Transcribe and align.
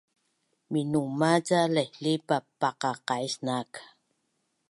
minuma 0.71 1.31
ca 1.47 1.59
laihlih 1.75 2.21
paqaqais 2.61 3.33
naak 3.45 3.71